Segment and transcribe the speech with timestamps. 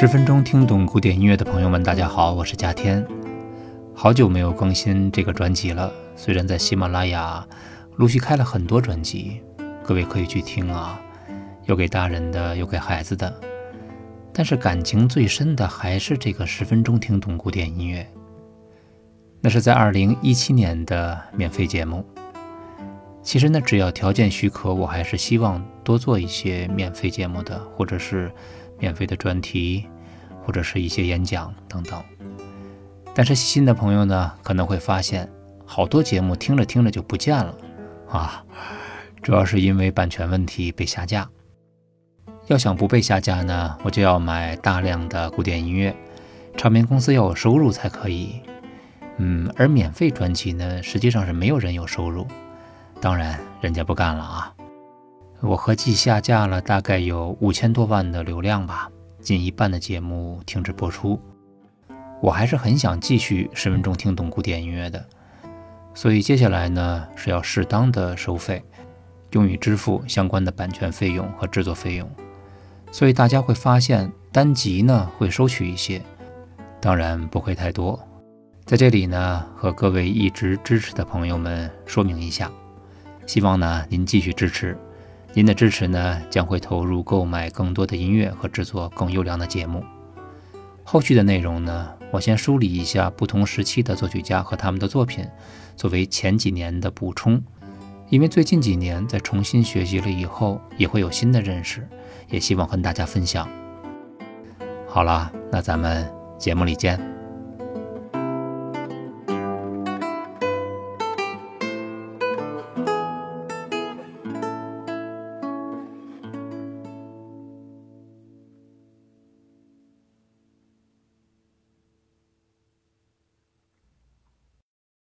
[0.00, 3.04] 十分钟听懂古典音乐的朋友们，大家好，我是嘉天。
[3.92, 7.44] 好久没有更新这个专辑了，虽然在喜马拉雅
[7.96, 9.42] 陆续开了很多专辑，
[9.82, 11.00] 各位可以去听啊，
[11.64, 13.40] 有给大人的，有给孩子的，
[14.32, 18.06] 但是感情最深的还是这个十分钟听懂古典音乐。
[19.40, 22.06] 那是在二零一七年的免费节目。
[23.20, 28.30] 其实呢，只要条件许可，我还是希望多做一些免费节目的，或者是。
[28.80, 29.88] 免费的专题，
[30.48, 32.02] 或者是一些演讲等等。
[33.14, 35.28] 但是细心的朋友呢，可能会发现
[35.66, 37.54] 好多节目听着听着就不见了
[38.08, 38.42] 啊，
[39.20, 41.28] 主要是因为版权问题被下架。
[42.46, 45.94] 要想不被下架呢，我就要买大量的古典音乐，
[46.56, 48.40] 唱片公司要有收入才可以。
[49.18, 52.26] 嗯，而免费专辑呢，实际上是没有人有收入，
[53.02, 54.54] 当然人家不干了啊。
[55.40, 58.90] 我合计下架了大概有五千多万的流量吧，
[59.28, 61.20] 近一半的节目停止播出。
[62.22, 65.06] 我还是很想继续十分钟听懂古典音乐的，
[65.92, 68.64] 所以接下来呢是要适当的收费，
[69.32, 72.10] 用于支付相关的版权费用和制作费用。
[72.90, 76.00] 所以大家会发现单集呢会收取一些，
[76.80, 78.02] 当然不会太多。
[78.64, 82.50] 在这里呢和各位一直支持的朋友们说明一下，
[83.26, 84.74] 希望呢您继续支持。
[85.34, 89.84] 您的支持呢，将会投入购买更多的音乐和制作更优良的节目。
[90.82, 95.28] 后续的内容呢，我先梳理一下不同时期的作曲家和他们的作品，
[95.76, 97.40] 作为前几年的补充。
[98.08, 101.86] 因为最近几年在重新学习了以后，也会有新的认识，
[102.30, 103.46] 也希望跟大家分享。
[104.86, 107.17] 好了，那咱们节目里见。